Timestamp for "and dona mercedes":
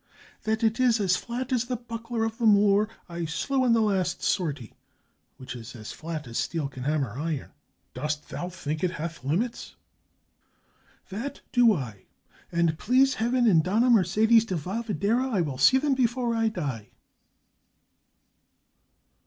13.45-14.43